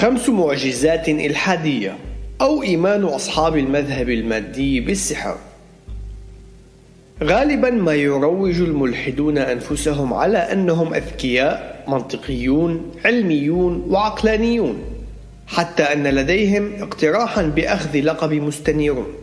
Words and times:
خمس 0.00 0.28
معجزات 0.28 1.08
إلحادية 1.08 1.96
أو 2.40 2.62
إيمان 2.62 3.04
أصحاب 3.04 3.56
المذهب 3.56 4.08
المادي 4.08 4.80
بالسحر. 4.80 5.36
غالبا 7.22 7.70
ما 7.70 7.94
يروج 7.94 8.60
الملحدون 8.60 9.38
أنفسهم 9.38 10.14
على 10.14 10.38
أنهم 10.38 10.94
أذكياء 10.94 11.84
منطقيون 11.88 12.92
علميون 13.04 13.86
وعقلانيون 13.88 14.78
حتى 15.46 15.82
أن 15.82 16.06
لديهم 16.06 16.82
اقتراحا 16.82 17.42
بأخذ 17.42 18.00
لقب 18.00 18.32
مستنيرون 18.32 19.14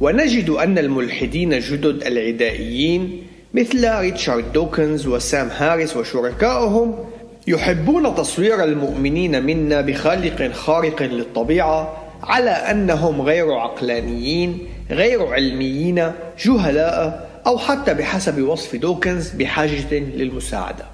ونجد 0.00 0.50
أن 0.50 0.78
الملحدين 0.78 1.52
الجدد 1.52 2.06
العدائيين 2.06 3.22
مثل 3.54 3.98
ريتشارد 3.98 4.52
دوكنز 4.52 5.06
وسام 5.06 5.48
هاريس 5.48 5.96
وشركائهم 5.96 7.11
يحبون 7.46 8.14
تصوير 8.14 8.64
المؤمنين 8.64 9.42
منا 9.42 9.80
بخالق 9.80 10.52
خارق 10.52 11.02
للطبيعة 11.02 11.96
على 12.22 12.50
أنهم 12.50 13.22
غير 13.22 13.52
عقلانيين 13.52 14.58
غير 14.90 15.26
علميين 15.26 16.12
جهلاء 16.44 17.28
أو 17.46 17.58
حتى 17.58 17.94
بحسب 17.94 18.42
وصف 18.42 18.76
دوكنز 18.76 19.30
بحاجة 19.30 19.94
للمساعدة. 19.94 20.84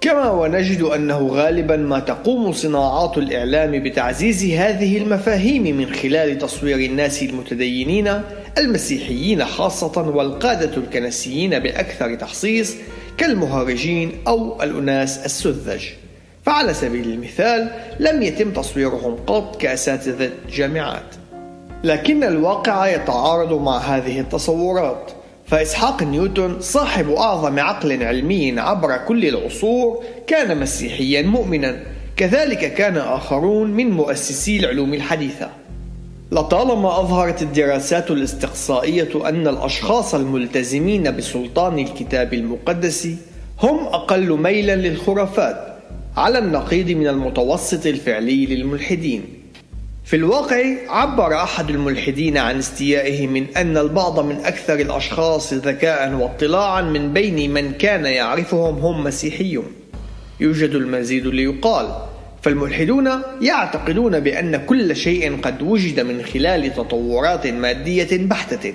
كما 0.00 0.30
ونجد 0.30 0.82
أنه 0.82 1.28
غالبا 1.28 1.76
ما 1.76 1.98
تقوم 1.98 2.52
صناعات 2.52 3.18
الإعلام 3.18 3.82
بتعزيز 3.82 4.44
هذه 4.44 4.98
المفاهيم 4.98 5.76
من 5.76 5.92
خلال 5.92 6.38
تصوير 6.38 6.78
الناس 6.78 7.22
المتدينين 7.22 8.22
المسيحيين 8.58 9.44
خاصة 9.44 10.08
والقادة 10.08 10.76
الكنسيين 10.76 11.58
بأكثر 11.58 12.14
تخصيص 12.14 12.76
كالمهرجين 13.18 14.12
أو 14.28 14.62
الأناس 14.62 15.18
السذج. 15.24 15.84
فعلى 16.46 16.74
سبيل 16.74 17.08
المثال 17.08 17.70
لم 18.00 18.22
يتم 18.22 18.52
تصويرهم 18.52 19.16
قط 19.26 19.56
كأساتذة 19.56 20.30
جامعات 20.52 21.14
لكن 21.84 22.24
الواقع 22.24 22.88
يتعارض 22.88 23.62
مع 23.62 23.78
هذه 23.78 24.20
التصورات. 24.20 25.10
فإسحاق 25.46 26.02
نيوتن 26.02 26.60
صاحب 26.60 27.10
أعظم 27.10 27.58
عقل 27.58 28.02
علمي 28.02 28.60
عبر 28.60 28.96
كل 28.96 29.26
العصور 29.26 30.04
كان 30.26 30.60
مسيحيا 30.60 31.22
مؤمنا. 31.22 31.76
كذلك 32.16 32.74
كان 32.74 32.96
آخرون 32.96 33.70
من 33.70 33.90
مؤسسي 33.90 34.56
العلوم 34.56 34.94
الحديثة. 34.94 35.50
لطالما 36.32 37.00
أظهرت 37.00 37.42
الدراسات 37.42 38.10
الاستقصائية 38.10 39.28
أن 39.28 39.48
الأشخاص 39.48 40.14
الملتزمين 40.14 41.16
بسلطان 41.16 41.78
الكتاب 41.78 42.34
المقدس 42.34 43.08
هم 43.62 43.78
أقل 43.86 44.38
ميلا 44.38 44.76
للخرافات 44.76 45.76
على 46.16 46.38
النقيض 46.38 46.90
من 46.90 47.06
المتوسط 47.06 47.86
الفعلي 47.86 48.46
للملحدين. 48.46 49.24
في 50.04 50.16
الواقع 50.16 50.64
عبر 50.88 51.34
أحد 51.34 51.70
الملحدين 51.70 52.36
عن 52.38 52.58
استيائه 52.58 53.26
من 53.26 53.46
أن 53.56 53.76
البعض 53.76 54.20
من 54.20 54.36
أكثر 54.36 54.74
الأشخاص 54.74 55.52
ذكاء 55.52 56.14
واطلاعا 56.14 56.82
من 56.82 57.12
بين 57.12 57.54
من 57.54 57.72
كان 57.72 58.04
يعرفهم 58.04 58.78
هم 58.78 59.04
مسيحيون. 59.04 59.66
يوجد 60.40 60.70
المزيد 60.70 61.26
ليقال 61.26 62.07
فالملحدون 62.48 63.08
يعتقدون 63.42 64.20
بأن 64.20 64.56
كل 64.56 64.96
شيء 64.96 65.40
قد 65.40 65.62
وجد 65.62 66.00
من 66.00 66.22
خلال 66.22 66.74
تطورات 66.74 67.46
مادية 67.46 68.08
بحتة 68.12 68.74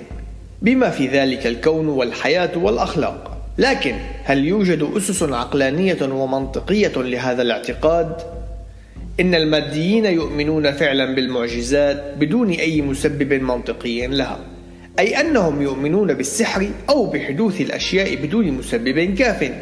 بما 0.62 0.90
في 0.90 1.06
ذلك 1.06 1.46
الكون 1.46 1.88
والحياة 1.88 2.58
والأخلاق 2.58 3.38
لكن 3.58 3.94
هل 4.24 4.44
يوجد 4.44 4.90
أسس 4.96 5.22
عقلانية 5.22 6.02
ومنطقية 6.02 6.92
لهذا 6.96 7.42
الاعتقاد؟ 7.42 8.16
إن 9.20 9.34
الماديين 9.34 10.04
يؤمنون 10.04 10.72
فعلا 10.72 11.14
بالمعجزات 11.14 12.14
بدون 12.18 12.50
أي 12.50 12.82
مسبب 12.82 13.32
منطقي 13.32 14.06
لها 14.06 14.38
أي 14.98 15.20
أنهم 15.20 15.62
يؤمنون 15.62 16.14
بالسحر 16.14 16.68
أو 16.90 17.06
بحدوث 17.06 17.60
الأشياء 17.60 18.14
بدون 18.14 18.50
مسبب 18.50 19.14
كاف 19.14 19.52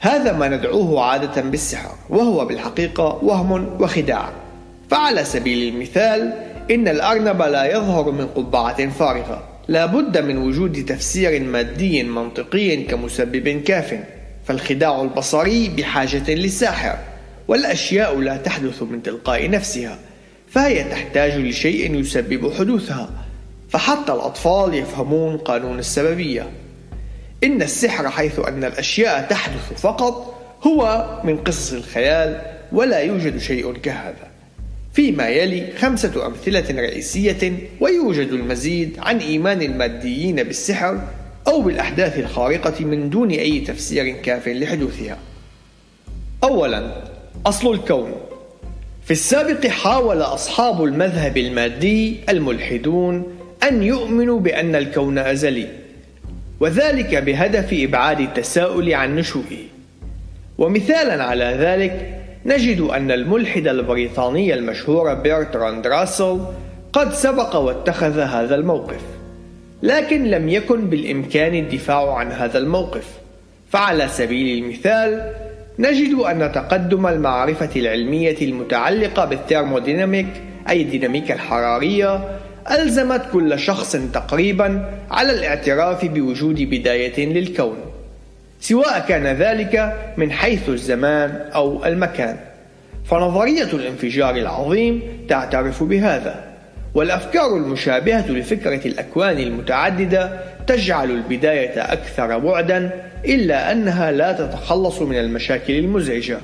هذا 0.00 0.32
ما 0.32 0.48
ندعوه 0.48 1.02
عادة 1.02 1.42
بالسحر 1.42 1.94
وهو 2.10 2.44
بالحقيقة 2.44 3.18
وهم 3.22 3.76
وخداع. 3.80 4.32
فعلى 4.90 5.24
سبيل 5.24 5.74
المثال 5.74 6.32
إن 6.70 6.88
الأرنب 6.88 7.42
لا 7.42 7.64
يظهر 7.64 8.10
من 8.10 8.26
قبعة 8.26 8.90
فارغة. 8.90 9.42
لا 9.68 9.86
بد 9.86 10.18
من 10.18 10.36
وجود 10.38 10.84
تفسير 10.84 11.42
مادي 11.42 12.02
منطقي 12.02 12.76
كمسبب 12.76 13.48
كاف. 13.48 14.00
فالخداع 14.44 15.02
البصري 15.02 15.68
بحاجة 15.68 16.30
للساحر 16.34 16.98
والأشياء 17.48 18.18
لا 18.18 18.36
تحدث 18.36 18.82
من 18.82 19.02
تلقاء 19.02 19.50
نفسها 19.50 19.98
فهي 20.50 20.84
تحتاج 20.84 21.32
لشيء 21.32 21.94
يسبب 21.94 22.52
حدوثها. 22.58 23.10
فحتى 23.68 24.12
الأطفال 24.12 24.74
يفهمون 24.74 25.36
قانون 25.36 25.78
السببية. 25.78 26.46
إن 27.44 27.62
السحر 27.62 28.10
حيث 28.10 28.38
أن 28.38 28.64
الأشياء 28.64 29.26
تحدث 29.30 29.80
فقط 29.80 30.34
هو 30.62 31.06
من 31.24 31.36
قصص 31.36 31.72
الخيال 31.72 32.40
ولا 32.72 32.98
يوجد 32.98 33.38
شيء 33.38 33.72
كهذا. 33.72 34.26
فيما 34.92 35.28
يلي 35.28 35.72
خمسة 35.78 36.26
أمثلة 36.26 36.80
رئيسية 36.80 37.52
ويوجد 37.80 38.28
المزيد 38.28 38.98
عن 38.98 39.18
إيمان 39.18 39.62
الماديين 39.62 40.42
بالسحر 40.42 41.00
أو 41.48 41.62
بالأحداث 41.62 42.18
الخارقة 42.18 42.84
من 42.84 43.10
دون 43.10 43.30
أي 43.30 43.60
تفسير 43.60 44.10
كاف 44.10 44.48
لحدوثها. 44.48 45.18
أولاً 46.44 47.04
أصل 47.46 47.74
الكون. 47.74 48.12
في 49.04 49.10
السابق 49.10 49.66
حاول 49.66 50.22
أصحاب 50.22 50.84
المذهب 50.84 51.36
المادي 51.36 52.16
الملحدون 52.28 53.38
أن 53.62 53.82
يؤمنوا 53.82 54.40
بأن 54.40 54.74
الكون 54.74 55.18
أزلي، 55.18 55.68
وذلك 56.60 57.14
بهدف 57.14 57.68
إبعاد 57.72 58.20
التساؤل 58.20 58.94
عن 58.94 59.16
نشوئه. 59.16 59.76
ومثالا 60.58 61.24
على 61.24 61.44
ذلك 61.44 62.16
نجد 62.46 62.80
أن 62.80 63.10
الملحد 63.10 63.68
البريطاني 63.68 64.54
المشهور 64.54 65.14
بيرتراند 65.14 65.86
راسل 65.86 66.40
قد 66.92 67.12
سبق 67.12 67.56
واتخذ 67.56 68.18
هذا 68.18 68.54
الموقف 68.54 69.00
لكن 69.82 70.24
لم 70.24 70.48
يكن 70.48 70.90
بالإمكان 70.90 71.54
الدفاع 71.54 72.14
عن 72.14 72.32
هذا 72.32 72.58
الموقف 72.58 73.04
فعلى 73.70 74.08
سبيل 74.08 74.64
المثال 74.64 75.32
نجد 75.78 76.14
أن 76.14 76.52
تقدم 76.52 77.06
المعرفة 77.06 77.70
العلمية 77.76 78.36
المتعلقة 78.42 79.24
بال 79.24 79.38
thermodynamic 79.38 80.26
أي 80.68 80.82
الديناميكا 80.82 81.34
الحرارية 81.34 82.38
ألزمت 82.70 83.22
كل 83.32 83.58
شخص 83.58 83.96
تقريبا 83.96 84.90
على 85.10 85.32
الاعتراف 85.32 86.04
بوجود 86.04 86.62
بداية 86.62 87.26
للكون 87.26 87.76
سواء 88.60 88.98
كان 89.08 89.26
ذلك 89.26 89.96
من 90.16 90.32
حيث 90.32 90.68
الزمان 90.68 91.40
أو 91.54 91.84
المكان. 91.84 92.36
فنظرية 93.04 93.72
الانفجار 93.72 94.36
العظيم 94.36 95.02
تعترف 95.28 95.82
بهذا 95.82 96.44
والأفكار 96.94 97.56
المشابهة 97.56 98.30
لفكرة 98.30 98.86
الأكوان 98.86 99.38
المتعددة 99.38 100.40
تجعل 100.66 101.10
البداية 101.10 101.92
أكثر 101.92 102.38
بعدا 102.38 102.90
إلا 103.24 103.72
أنها 103.72 104.12
لا 104.12 104.32
تتخلص 104.32 105.02
من 105.02 105.18
المشاكل 105.18 105.74
المزعجة. 105.74 106.38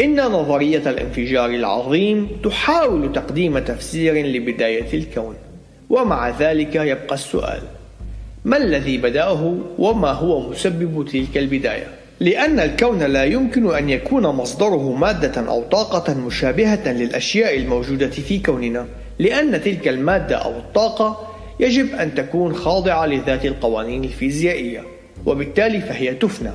إن 0.00 0.20
نظرية 0.20 0.90
الانفجار 0.90 1.50
العظيم 1.50 2.28
تحاول 2.44 3.12
تقديم 3.12 3.58
تفسير 3.58 4.26
لبداية 4.26 4.94
الكون 4.94 5.34
ومع 5.90 6.28
ذلك 6.28 6.74
يبقى 6.74 7.14
السؤال 7.14 7.62
ما 8.44 8.56
الذي 8.56 8.98
بدأه 8.98 9.58
وما 9.78 10.10
هو 10.12 10.50
مسبب 10.50 11.08
تلك 11.12 11.38
البداية؟ 11.38 11.86
لأن 12.20 12.60
الكون 12.60 13.02
لا 13.02 13.24
يمكن 13.24 13.74
أن 13.74 13.90
يكون 13.90 14.22
مصدره 14.22 14.92
مادة 14.92 15.48
أو 15.48 15.62
طاقة 15.62 16.14
مشابهة 16.14 16.92
للأشياء 16.92 17.56
الموجودة 17.56 18.10
في 18.10 18.38
كوننا 18.38 18.86
لأن 19.18 19.62
تلك 19.62 19.88
المادة 19.88 20.36
أو 20.36 20.50
الطاقة 20.50 21.28
يجب 21.60 21.94
أن 21.94 22.14
تكون 22.14 22.54
خاضعة 22.54 23.06
لذات 23.06 23.44
القوانين 23.44 24.04
الفيزيائية 24.04 24.82
وبالتالي 25.26 25.80
فهي 25.80 26.14
تفنى. 26.14 26.50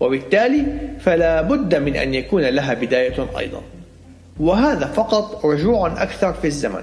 وبالتالي 0.00 0.64
فلا 1.00 1.42
بد 1.42 1.74
من 1.74 1.96
أن 1.96 2.14
يكون 2.14 2.42
لها 2.42 2.74
بداية 2.74 3.26
أيضا. 3.38 3.62
وهذا 4.40 4.86
فقط 4.86 5.44
رجوع 5.44 6.02
أكثر 6.02 6.32
في 6.32 6.46
الزمن. 6.46 6.82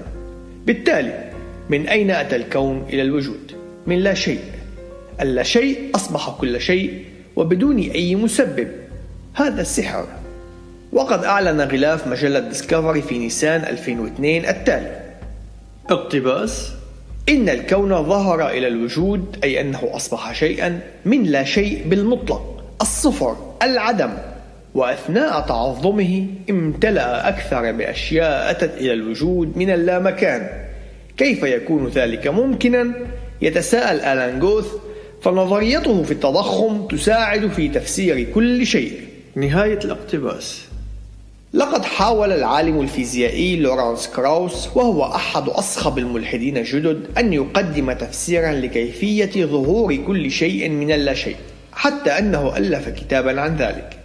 بالتالي 0.66 1.30
من 1.70 1.88
أين 1.88 2.10
أتى 2.10 2.36
الكون 2.36 2.86
إلى 2.88 3.02
الوجود؟ 3.02 3.52
من 3.86 3.98
لا 3.98 4.14
شيء. 4.14 4.40
اللا 5.20 5.42
شيء 5.42 5.90
أصبح 5.94 6.36
كل 6.40 6.60
شيء 6.60 7.04
وبدون 7.36 7.78
أي 7.78 8.14
مسبب. 8.16 8.68
هذا 9.34 9.60
السحر. 9.60 10.06
وقد 10.92 11.24
أعلن 11.24 11.60
غلاف 11.60 12.06
مجلة 12.06 12.38
ديسكفري 12.38 13.02
في 13.02 13.18
نيسان 13.18 13.60
2002 13.60 14.44
التالي 14.44 15.00
اقتباس. 15.90 16.72
إن 17.28 17.48
الكون 17.48 18.04
ظهر 18.04 18.48
إلى 18.48 18.68
الوجود 18.68 19.36
أي 19.44 19.60
أنه 19.60 19.90
أصبح 19.92 20.32
شيئا 20.32 20.80
من 21.04 21.22
لا 21.22 21.44
شيء 21.44 21.82
بالمطلق. 21.88 22.53
الصفر 22.80 23.36
العدم. 23.62 24.10
وأثناء 24.74 25.40
تعظمه 25.40 26.26
امتلأ 26.50 27.28
أكثر 27.28 27.72
بأشياء 27.72 28.50
أتت 28.50 28.78
إلى 28.78 28.92
الوجود 28.92 29.56
من 29.56 29.70
اللامكان. 29.70 30.48
كيف 31.16 31.42
يكون 31.42 31.88
ذلك 31.88 32.26
ممكنا؟ 32.26 32.92
يتساءل 33.42 34.00
آلان 34.00 34.40
جوث 34.40 34.66
فنظريته 35.22 36.02
في 36.02 36.10
التضخم 36.10 36.86
تساعد 36.86 37.46
في 37.46 37.68
تفسير 37.68 38.22
كل 38.34 38.66
شيء. 38.66 39.00
نهاية 39.34 39.78
الاقتباس. 39.78 40.64
لقد 41.54 41.84
حاول 41.84 42.32
العالم 42.32 42.80
الفيزيائي 42.80 43.56
لورانس 43.56 44.08
كراوس 44.16 44.68
وهو 44.76 45.04
أحد 45.04 45.48
أصخب 45.48 45.98
الملحدين 45.98 46.56
الجدد 46.56 47.04
أن 47.18 47.32
يقدم 47.32 47.92
تفسيرا 47.92 48.52
لكيفية 48.52 49.44
ظهور 49.44 49.96
كل 49.96 50.30
شيء 50.30 50.68
من 50.68 50.92
اللاشيء. 50.92 51.36
حتى 51.74 52.10
أنه 52.10 52.56
ألف 52.56 52.88
كتابا 52.88 53.40
عن 53.40 53.56
ذلك. 53.56 53.96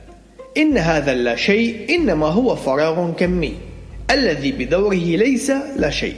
إن 0.57 0.77
هذا 0.77 1.11
اللاشيء 1.11 1.95
إنما 1.95 2.27
هو 2.27 2.55
فراغ 2.55 3.11
كمي. 3.11 3.53
الذي 4.11 4.51
بدوره 4.51 4.95
ليس 4.95 5.51
لا 5.75 5.89
شيء. 5.89 6.15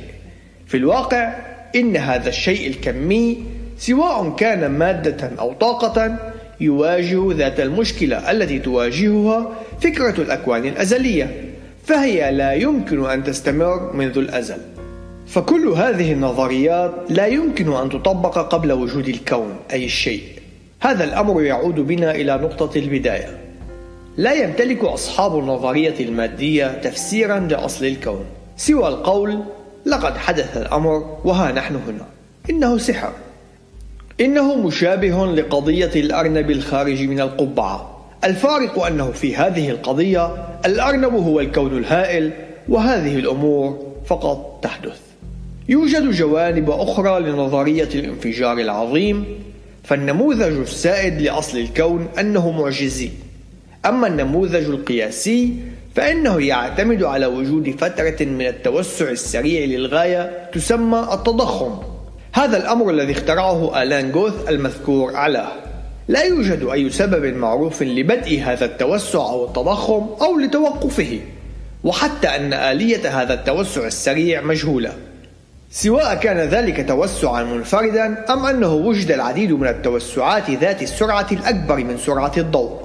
في 0.67 0.77
الواقع 0.77 1.33
إن 1.75 1.97
هذا 1.97 2.29
الشيء 2.29 2.67
الكمي 2.67 3.43
سواء 3.77 4.35
كان 4.35 4.71
مادة 4.71 5.31
أو 5.39 5.53
طاقة 5.53 6.17
يواجه 6.61 7.33
ذات 7.33 7.59
المشكلة 7.59 8.31
التي 8.31 8.59
تواجهها 8.59 9.51
فكرة 9.81 10.21
الأكوان 10.21 10.65
الأزلية. 10.65 11.53
فهي 11.85 12.31
لا 12.31 12.53
يمكن 12.53 13.09
أن 13.09 13.23
تستمر 13.23 13.93
منذ 13.93 14.17
الأزل. 14.17 14.57
فكل 15.27 15.67
هذه 15.67 16.13
النظريات 16.13 16.91
لا 17.09 17.27
يمكن 17.27 17.73
أن 17.73 17.89
تطبق 17.89 18.37
قبل 18.37 18.71
وجود 18.71 19.07
الكون 19.07 19.55
أي 19.73 19.85
الشيء. 19.85 20.21
هذا 20.81 21.03
الأمر 21.03 21.43
يعود 21.43 21.75
بنا 21.75 22.11
إلى 22.11 22.33
نقطة 22.33 22.79
البداية. 22.79 23.37
لا 24.17 24.33
يمتلك 24.33 24.83
أصحاب 24.83 25.39
النظرية 25.39 25.99
المادية 25.99 26.67
تفسيرا 26.67 27.39
لأصل 27.39 27.85
الكون 27.85 28.25
سوى 28.57 28.87
القول 28.87 29.39
لقد 29.85 30.17
حدث 30.17 30.57
الأمر 30.57 31.17
وها 31.25 31.51
نحن 31.51 31.75
هنا. 31.75 32.05
إنه 32.49 32.77
سحر. 32.77 33.11
إنه 34.21 34.55
مشابه 34.55 35.25
لقضية 35.25 35.91
الأرنب 35.95 36.51
الخارج 36.51 37.01
من 37.01 37.21
القبعة. 37.21 38.07
الفارق 38.23 38.85
أنه 38.85 39.11
في 39.11 39.35
هذه 39.35 39.69
القضية 39.69 40.35
الأرنب 40.65 41.13
هو 41.13 41.39
الكون 41.39 41.77
الهائل 41.77 42.31
وهذه 42.69 43.15
الأمور 43.15 43.79
فقط 44.05 44.59
تحدث. 44.61 44.99
يوجد 45.69 46.11
جوانب 46.11 46.69
أخرى 46.69 47.19
لنظرية 47.19 47.89
الانفجار 47.95 48.57
العظيم 48.57 49.25
فالنموذج 49.83 50.57
السائد 50.57 51.21
لأصل 51.21 51.57
الكون 51.57 52.07
أنه 52.19 52.51
معجزي. 52.51 53.09
أما 53.85 54.07
النموذج 54.07 54.65
القياسي 54.65 55.55
فإنه 55.95 56.41
يعتمد 56.41 57.03
على 57.03 57.25
وجود 57.25 57.75
فترة 57.79 58.25
من 58.25 58.47
التوسع 58.47 59.09
السريع 59.09 59.65
للغاية 59.65 60.49
تسمى 60.53 61.07
التضخم. 61.13 61.79
هذا 62.33 62.57
الأمر 62.57 62.89
الذي 62.89 63.11
اخترعه 63.11 63.83
آلان 63.83 64.11
جوث 64.11 64.49
المذكور 64.49 65.15
أعلاه 65.15 65.51
لا 66.07 66.23
يوجد 66.23 66.63
أي 66.73 66.89
سبب 66.89 67.35
معروف 67.35 67.83
لبدء 67.83 68.41
هذا 68.45 68.65
التوسع 68.65 69.19
أو 69.19 69.45
التضخم 69.45 70.07
أو 70.21 70.39
لتوقفه 70.39 71.19
وحتى 71.83 72.27
أن 72.27 72.53
آلية 72.53 73.21
هذا 73.21 73.33
التوسع 73.33 73.87
السريع 73.87 74.41
مجهولة. 74.41 74.93
سواء 75.73 76.15
كان 76.15 76.37
ذلك 76.37 76.87
توسعا 76.87 77.43
منفردا 77.43 78.25
أم 78.33 78.45
أنه 78.45 78.73
وجد 78.73 79.11
العديد 79.11 79.51
من 79.51 79.67
التوسعات 79.67 80.49
ذات 80.49 80.81
السرعة 80.81 81.27
الأكبر 81.31 81.75
من 81.75 81.97
سرعة 81.97 82.31
الضوء. 82.37 82.81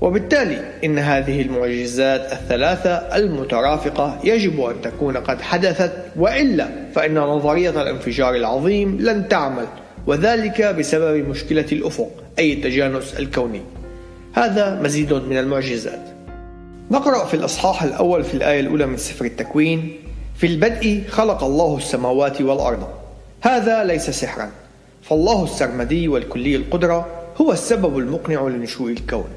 وبالتالي 0.00 0.64
إن 0.84 0.98
هذه 0.98 1.42
المعجزات 1.42 2.32
الثلاثة 2.32 2.90
المترافقة 2.90 4.18
يجب 4.24 4.60
أن 4.60 4.80
تكون 4.82 5.16
قد 5.16 5.40
حدثت 5.40 5.92
وإلا 6.16 6.68
فإن 6.94 7.18
نظرية 7.18 7.82
الانفجار 7.82 8.34
العظيم 8.34 8.98
لن 9.00 9.28
تعمل 9.28 9.66
وذلك 10.06 10.62
بسبب 10.62 11.28
مشكلة 11.28 11.66
الأفق 11.72 12.10
أي 12.38 12.52
التجانس 12.52 13.14
الكوني. 13.18 13.62
هذا 14.32 14.80
مزيد 14.82 15.12
من 15.12 15.38
المعجزات. 15.38 16.02
نقرأ 16.90 17.24
في 17.24 17.34
الأصحاح 17.34 17.82
الأول 17.82 18.24
في 18.24 18.34
الآية 18.34 18.60
الأولى 18.60 18.86
من 18.86 18.96
سفر 18.96 19.24
التكوين. 19.24 20.07
في 20.38 20.46
البدء 20.46 21.04
خلق 21.08 21.44
الله 21.44 21.76
السماوات 21.76 22.40
والأرض. 22.42 22.88
هذا 23.40 23.84
ليس 23.84 24.10
سحرا. 24.10 24.50
فالله 25.02 25.44
السرمدي 25.44 26.08
والكلي 26.08 26.56
القدرة 26.56 27.06
هو 27.40 27.52
السبب 27.52 27.98
المقنع 27.98 28.42
لنشوء 28.42 28.92
الكون. 28.92 29.28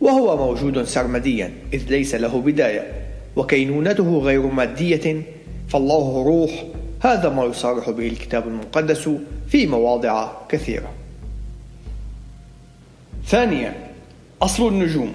وهو 0.00 0.36
موجود 0.36 0.82
سرمديا 0.82 1.52
إذ 1.72 1.82
ليس 1.90 2.14
له 2.14 2.40
بداية. 2.40 2.92
وكينونته 3.36 4.18
غير 4.18 4.46
مادية 4.46 5.22
فالله 5.68 6.24
روح. 6.24 6.64
هذا 7.00 7.28
ما 7.28 7.44
يصارح 7.44 7.90
به 7.90 8.08
الكتاب 8.08 8.48
المقدس 8.48 9.10
في 9.48 9.66
مواضع 9.66 10.28
كثيرة. 10.48 10.90
ثانيا 13.26 13.74
أصل 14.42 14.68
النجوم. 14.68 15.12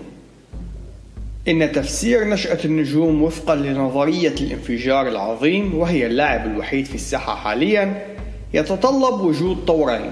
إن 1.47 1.71
تفسير 1.71 2.27
نشأة 2.27 2.57
النجوم 2.65 3.23
وفقا 3.23 3.55
لنظرية 3.55 4.35
الانفجار 4.41 5.07
العظيم 5.07 5.75
وهي 5.75 6.05
اللاعب 6.05 6.45
الوحيد 6.45 6.85
في 6.85 6.95
الساحة 6.95 7.35
حاليا 7.35 8.05
يتطلب 8.53 9.21
وجود 9.21 9.65
طورين. 9.65 10.11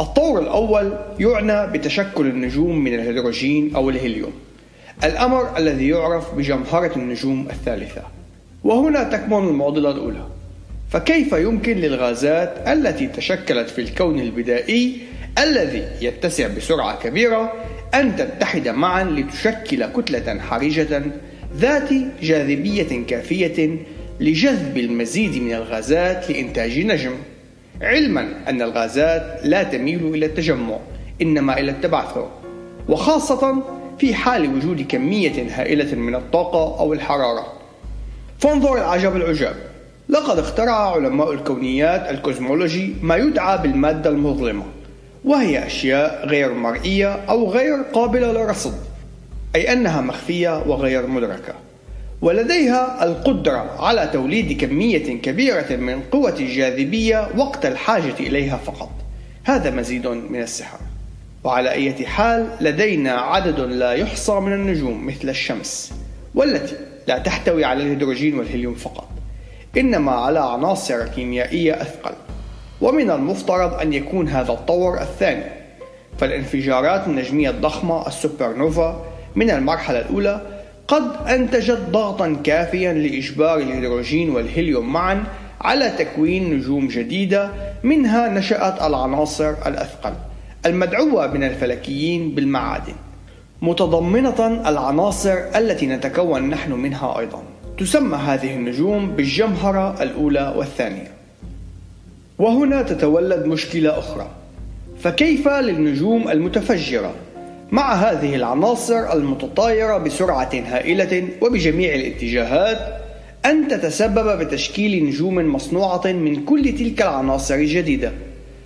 الطور 0.00 0.40
الأول 0.40 0.98
يعنى 1.20 1.72
بتشكل 1.72 2.26
النجوم 2.26 2.78
من 2.78 2.94
الهيدروجين 2.94 3.76
أو 3.76 3.90
الهيليوم. 3.90 4.32
الأمر 5.04 5.56
الذي 5.56 5.88
يعرف 5.88 6.34
بجمهرة 6.34 6.92
النجوم 6.96 7.48
الثالثة. 7.50 8.02
وهنا 8.64 9.02
تكمن 9.02 9.48
المعضلة 9.48 9.90
الأولى. 9.90 10.26
فكيف 10.90 11.32
يمكن 11.32 11.76
للغازات 11.76 12.68
التي 12.68 13.06
تشكلت 13.06 13.70
في 13.70 13.80
الكون 13.80 14.20
البدائي 14.20 14.98
الذي 15.38 15.88
يتسع 16.00 16.46
بسرعة 16.46 16.98
كبيرة 17.02 17.52
أن 17.94 18.16
تتحد 18.16 18.68
معا 18.68 19.04
لتشكل 19.04 19.86
كتلة 19.86 20.40
حرجة 20.40 21.02
ذات 21.56 21.88
جاذبية 22.22 23.06
كافية 23.06 23.76
لجذب 24.20 24.78
المزيد 24.78 25.42
من 25.42 25.52
الغازات 25.52 26.30
لإنتاج 26.30 26.78
نجم 26.78 27.12
علما 27.82 28.28
أن 28.48 28.62
الغازات 28.62 29.40
لا 29.44 29.62
تميل 29.62 30.14
إلى 30.14 30.26
التجمع 30.26 30.78
إنما 31.22 31.58
إلى 31.58 31.70
التبعثر 31.70 32.28
وخاصة 32.88 33.62
في 33.98 34.14
حال 34.14 34.54
وجود 34.56 34.86
كمية 34.88 35.46
هائلة 35.50 35.94
من 35.94 36.14
الطاقة 36.14 36.80
أو 36.80 36.92
الحرارة. 36.92 37.52
فانظر 38.38 38.76
العجب 38.76 39.16
العجاب. 39.16 39.56
لقد 40.08 40.38
اخترع 40.38 40.94
علماء 40.94 41.32
الكونيات 41.32 42.10
الكوزمولوجي 42.10 42.94
ما 43.02 43.16
يدعى 43.16 43.58
بالمادة 43.58 44.10
المظلمة. 44.10 44.64
وهي 45.24 45.66
أشياء 45.66 46.28
غير 46.28 46.54
مرئية 46.54 47.12
أو 47.12 47.50
غير 47.50 47.82
قابلة 47.92 48.32
للرصد 48.32 48.74
أي 49.54 49.72
أنها 49.72 50.00
مخفية 50.00 50.62
وغير 50.66 51.06
مدركة. 51.06 51.54
ولديها 52.22 53.04
القدرة 53.04 53.76
على 53.78 54.10
توليد 54.12 54.60
كمية 54.60 55.20
كبيرة 55.20 55.76
من 55.76 56.00
قوة 56.12 56.34
الجاذبية 56.40 57.28
وقت 57.36 57.66
الحاجة 57.66 58.14
إليها 58.20 58.56
فقط. 58.56 58.90
هذا 59.44 59.70
مزيد 59.70 60.06
من 60.06 60.42
السحر. 60.42 60.78
وعلى 61.44 61.70
أي 61.70 62.06
حال 62.06 62.50
لدينا 62.60 63.12
عدد 63.12 63.60
لا 63.60 63.92
يحصى 63.92 64.32
من 64.32 64.52
النجوم 64.52 65.06
مثل 65.06 65.28
الشمس 65.28 65.92
والتي 66.34 66.76
لا 67.06 67.18
تحتوي 67.18 67.64
على 67.64 67.82
الهيدروجين 67.82 68.38
والهيليوم 68.38 68.74
فقط 68.74 69.08
إنما 69.76 70.12
على 70.12 70.40
عناصر 70.40 71.08
كيميائية 71.08 71.82
أثقل. 71.82 72.14
ومن 72.80 73.10
المفترض 73.10 73.74
أن 73.74 73.92
يكون 73.92 74.28
هذا 74.28 74.52
الطور 74.52 75.00
الثاني. 75.00 75.44
فالانفجارات 76.18 77.06
النجمية 77.06 77.50
الضخمة 77.50 78.06
السوبر 78.06 78.56
نوفا 78.56 79.04
من 79.36 79.50
المرحلة 79.50 80.00
الأولى 80.00 80.40
قد 80.88 81.28
أنتجت 81.28 81.78
ضغطا 81.90 82.36
كافيا 82.44 82.92
لإجبار 82.92 83.58
الهيدروجين 83.58 84.30
والهيليوم 84.30 84.92
معا 84.92 85.24
على 85.60 85.90
تكوين 85.90 86.54
نجوم 86.54 86.88
جديدة 86.88 87.50
منها 87.82 88.28
نشأت 88.28 88.82
العناصر 88.82 89.50
الأثقل 89.66 90.12
المدعوة 90.66 91.26
من 91.26 91.44
الفلكيين 91.44 92.34
بالمعادن. 92.34 92.94
متضمنة 93.62 94.68
العناصر 94.68 95.38
التي 95.56 95.86
نتكون 95.86 96.50
نحن 96.50 96.72
منها 96.72 97.18
أيضا. 97.18 97.42
تسمى 97.78 98.16
هذه 98.16 98.54
النجوم 98.54 99.10
بالجمهرة 99.10 100.02
الأولى 100.02 100.54
والثانية. 100.56 101.17
وهنا 102.38 102.82
تتولد 102.82 103.46
مشكلة 103.46 103.98
أخرى. 103.98 104.30
فكيف 105.00 105.48
للنجوم 105.48 106.28
المتفجرة؟ 106.28 107.14
مع 107.70 107.94
هذه 107.94 108.34
العناصر 108.34 109.12
المتطايرة 109.12 109.98
بسرعة 109.98 110.50
هائلة 110.54 111.28
وبجميع 111.42 111.94
الاتجاهات 111.94 112.78
أن 113.44 113.68
تتسبب 113.68 114.38
بتشكيل 114.38 115.04
نجوم 115.04 115.54
مصنوعة 115.54 116.06
من 116.06 116.44
كل 116.44 116.64
تلك 116.64 117.02
العناصر 117.02 117.54
الجديدة. 117.54 118.12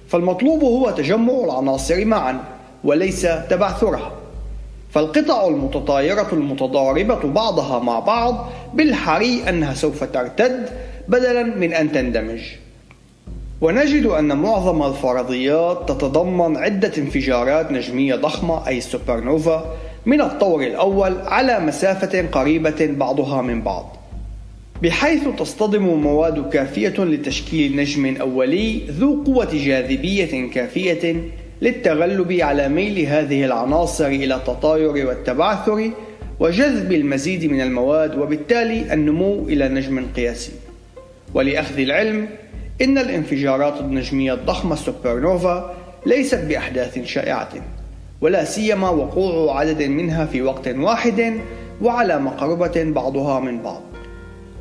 فالمطلوب 0.08 0.64
هو 0.64 0.90
تجمع 0.90 1.44
العناصر 1.44 2.04
معا 2.04 2.40
وليس 2.84 3.22
تبعثرها. 3.50 4.12
فالقطع 4.90 5.48
المتطايرة 5.48 6.28
المتضاربة 6.32 7.28
بعضها 7.28 7.78
مع 7.78 7.98
بعض 7.98 8.52
بالحري 8.74 9.42
أنها 9.48 9.74
سوف 9.74 10.04
ترتد 10.04 10.68
بدلا 11.08 11.42
من 11.42 11.72
أن 11.72 11.92
تندمج. 11.92 12.40
ونجد 13.62 14.06
أن 14.06 14.36
معظم 14.36 14.82
الفرضيات 14.82 15.88
تتضمن 15.88 16.56
عدة 16.56 16.92
انفجارات 16.98 17.72
نجمية 17.72 18.14
ضخمة 18.14 18.68
أي 18.68 18.78
السوبر 18.78 19.20
نوفا 19.20 19.76
من 20.06 20.20
الطور 20.20 20.62
الأول 20.62 21.16
على 21.20 21.60
مسافة 21.60 22.26
قريبة 22.26 22.86
بعضها 22.86 23.42
من 23.42 23.62
بعض 23.62 23.96
بحيث 24.82 25.28
تصطدم 25.38 25.82
مواد 25.82 26.50
كافية 26.50 26.94
لتشكيل 26.98 27.76
نجم 27.76 28.16
أولي 28.16 28.80
ذو 28.90 29.24
قوة 29.24 29.48
جاذبية 29.52 30.50
كافية 30.50 31.14
للتغلب 31.62 32.32
على 32.32 32.68
ميل 32.68 32.98
هذه 32.98 33.44
العناصر 33.44 34.06
إلى 34.06 34.34
التطاير 34.34 35.06
والتبعثر 35.06 35.90
وجذب 36.40 36.92
المزيد 36.92 37.44
من 37.44 37.60
المواد 37.60 38.18
وبالتالي 38.18 38.94
النمو 38.94 39.48
إلى 39.48 39.68
نجم 39.68 40.06
قياسي. 40.16 40.52
ولأخذ 41.34 41.78
العلم 41.78 42.28
إن 42.82 42.98
الانفجارات 42.98 43.80
النجمية 43.80 44.34
الضخمة 44.34 44.72
السوبر 44.72 45.20
نوفا 45.20 45.74
ليست 46.06 46.38
بأحداث 46.38 47.04
شائعة، 47.04 47.48
ولا 48.20 48.44
سيما 48.44 48.88
وقوع 48.90 49.60
عدد 49.60 49.82
منها 49.82 50.26
في 50.26 50.42
وقت 50.42 50.68
واحد 50.68 51.40
وعلى 51.82 52.18
مقربة 52.18 52.84
بعضها 52.84 53.40
من 53.40 53.62
بعض. 53.62 53.82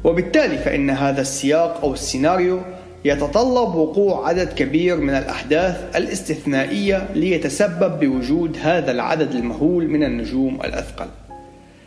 وبالتالي 0.04 0.58
فإن 0.58 0.90
هذا 0.90 1.22
السياق 1.22 1.80
أو 1.84 1.94
السيناريو 1.94 2.60
يتطلب 3.06 3.76
وقوع 3.76 4.28
عدد 4.28 4.54
كبير 4.54 4.98
من 4.98 5.14
الأحداث 5.14 5.96
الاستثنائية 5.96 7.08
ليتسبب 7.16 8.00
بوجود 8.00 8.58
هذا 8.62 8.92
العدد 8.92 9.32
المهول 9.32 9.88
من 9.88 10.04
النجوم 10.04 10.60
الأثقل. 10.64 11.08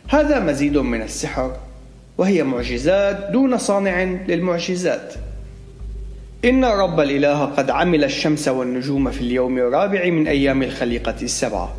هذا 0.07 0.39
مزيد 0.39 0.77
من 0.77 1.01
السحر 1.01 1.51
وهي 2.17 2.43
معجزات 2.43 3.31
دون 3.31 3.57
صانع 3.57 4.03
للمعجزات. 4.03 5.13
إن 6.45 6.65
رب 6.65 6.99
الإله 6.99 7.45
قد 7.45 7.69
عمل 7.69 8.03
الشمس 8.03 8.47
والنجوم 8.47 9.11
في 9.11 9.21
اليوم 9.21 9.57
الرابع 9.57 10.05
من 10.05 10.27
أيام 10.27 10.63
الخليقة 10.63 11.15
السبعة، 11.21 11.73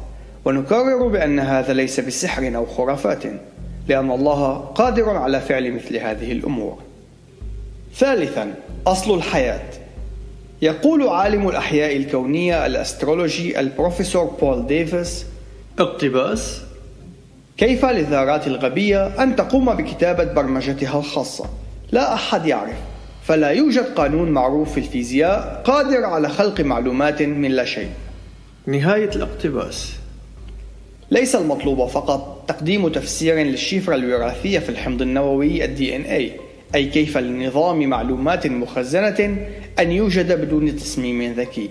ونكرر 0.45 1.09
بأن 1.09 1.39
هذا 1.39 1.73
ليس 1.73 2.01
بسحر 2.01 2.57
أو 2.57 2.67
خرافات، 2.67 3.23
لأن 3.89 4.11
الله 4.11 4.57
قادر 4.57 5.09
على 5.11 5.41
فعل 5.41 5.73
مثل 5.73 5.97
هذه 5.97 6.33
الأمور. 6.33 6.79
ثالثا 7.95 8.55
أصل 8.87 9.15
الحياة 9.15 9.69
يقول 10.63 11.09
عالم 11.09 11.49
الأحياء 11.49 11.97
الكونية 11.97 12.67
ال 12.67 12.74
astrobiology 12.74 13.61
البروفيسور 13.61 14.25
بول 14.25 14.67
ديفيس 14.67 15.27
اقتباس 15.79 16.61
كيف 17.57 17.85
للذرات 17.85 18.47
الغبية 18.47 19.23
أن 19.23 19.37
تقوم 19.37 19.75
بكتابة 19.75 20.25
برمجتها 20.25 20.99
الخاصة؟ 20.99 21.45
لا 21.93 22.15
أحد 22.15 22.47
يعرف 22.47 22.77
فلا 23.27 23.49
يوجد 23.51 23.85
قانون 23.85 24.31
معروف 24.31 24.73
في 24.73 24.79
الفيزياء 24.79 25.63
قادر 25.65 26.05
على 26.05 26.29
خلق 26.29 26.61
معلومات 26.61 27.23
من 27.23 27.51
لا 27.51 27.65
شيء. 27.65 27.89
نهاية 28.67 29.11
الاقتباس. 29.17 29.93
ليس 31.11 31.37
المطلوب 31.37 31.87
فقط 31.87 32.45
تقديم 32.49 32.89
تفسير 32.89 33.35
للشفرة 33.35 33.95
الوراثية 33.95 34.59
في 34.59 34.69
الحمض 34.69 35.03
النووي 35.03 35.65
الدي 35.65 35.97
إن 35.97 36.01
اي 36.01 36.33
أي 36.75 36.87
كيف 36.87 37.19
لنظام 37.19 37.87
معلومات 37.87 38.47
مخزنة 38.47 39.37
أن 39.79 39.93
يوجد 39.93 40.41
بدون 40.41 40.77
تصميم 40.77 41.33
ذكي. 41.33 41.71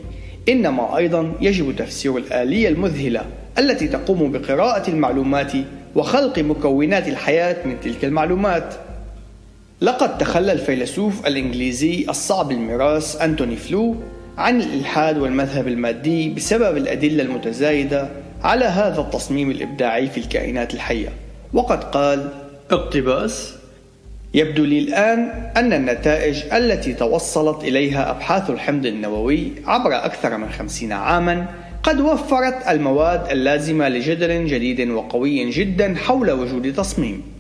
إنما 0.49 0.97
أيضا 0.97 1.33
يجب 1.41 1.75
تفسير 1.75 2.17
الآلية 2.17 2.69
المذهلة 2.69 3.25
التي 3.57 3.87
تقوم 3.87 4.31
بقراءة 4.31 4.89
المعلومات 4.89 5.51
وخلق 5.95 6.39
مكونات 6.39 7.07
الحياة 7.07 7.67
من 7.67 7.79
تلك 7.79 8.05
المعلومات. 8.05 8.73
لقد 9.81 10.17
تخلى 10.17 10.51
الفيلسوف 10.51 11.27
الإنجليزي 11.27 12.05
الصعب 12.09 12.51
المراس 12.51 13.15
أنتوني 13.15 13.55
فلو 13.55 13.95
عن 14.37 14.61
الإلحاد 14.61 15.17
والمذهب 15.17 15.67
المادي 15.67 16.29
بسبب 16.29 16.77
الأدلة 16.77 17.23
المتزايدة 17.23 18.09
على 18.43 18.65
هذا 18.65 19.01
التصميم 19.01 19.51
الإبداعي 19.51 20.07
في 20.07 20.17
الكائنات 20.17 20.73
الحية. 20.73 21.09
وقد 21.53 21.83
قال 21.83 22.29
اقتباس. 22.71 23.53
يبدو 24.33 24.63
لي 24.63 24.79
الآن 24.79 25.19
أن 25.57 25.73
النتائج 25.73 26.43
التي 26.53 26.93
توصلت 26.93 27.63
إليها 27.63 28.11
أبحاث 28.11 28.49
الحمض 28.49 28.85
النووي 28.85 29.51
عبر 29.65 29.95
أكثر 29.95 30.37
من 30.37 30.49
خمسين 30.49 30.91
عاما 30.91 31.45
قد 31.83 32.01
وفرت 32.01 32.67
المواد 32.67 33.31
اللازمة 33.31 33.89
لجدل 33.89 34.45
جديد 34.45 34.89
وقوي 34.89 35.49
جدا 35.49 35.95
حول 35.95 36.31
وجود 36.31 36.73
تصميم. 36.73 37.34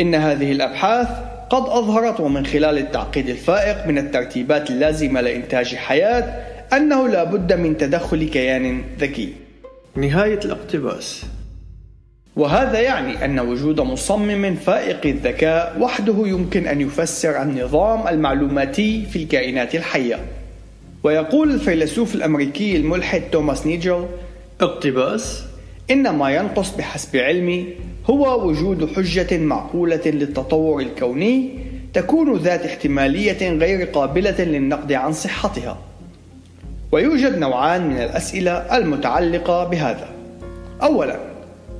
إن 0.00 0.14
هذه 0.14 0.52
الأبحاث 0.52 1.08
قد 1.50 1.62
أظهرت 1.62 2.20
ومن 2.20 2.46
خلال 2.46 2.78
التعقيد 2.78 3.28
الفائق 3.28 3.86
من 3.86 3.98
الترتيبات 3.98 4.70
اللازمة 4.70 5.20
لإنتاج 5.20 5.74
حياة 5.74 6.22
أنه 6.72 7.08
لا 7.08 7.24
بد 7.24 7.52
من 7.52 7.76
تدخل 7.76 8.28
كيان 8.28 8.82
ذكي. 9.00 9.32
نهاية 9.96 10.40
الاقتباس. 10.44 11.22
وهذا 12.36 12.80
يعني 12.80 13.24
أن 13.24 13.40
وجود 13.40 13.80
مصمم 13.80 14.54
فائق 14.54 15.06
الذكاء 15.06 15.76
وحده 15.80 16.14
يمكن 16.26 16.66
أن 16.66 16.80
يفسر 16.80 17.42
النظام 17.42 18.08
المعلوماتي 18.08 19.06
في 19.06 19.16
الكائنات 19.22 19.74
الحية. 19.74 20.18
ويقول 21.02 21.50
الفيلسوف 21.50 22.14
الأمريكي 22.14 22.76
الملحد 22.76 23.22
توماس 23.32 23.66
نيجل: 23.66 24.06
اقتباس: 24.60 25.42
إن 25.90 26.10
ما 26.10 26.30
ينقص 26.30 26.76
بحسب 26.76 27.16
علمي 27.16 27.66
هو 28.06 28.48
وجود 28.48 28.96
حجة 28.96 29.38
معقولة 29.38 30.02
للتطور 30.06 30.80
الكوني 30.80 31.50
تكون 31.94 32.36
ذات 32.36 32.66
احتمالية 32.66 33.50
غير 33.50 33.86
قابلة 33.86 34.44
للنقد 34.44 34.92
عن 34.92 35.12
صحتها. 35.12 35.78
ويوجد 36.92 37.38
نوعان 37.38 37.88
من 37.88 37.96
الأسئلة 37.96 38.52
المتعلقة 38.52 39.64
بهذا. 39.64 40.08
أولاً 40.82 41.30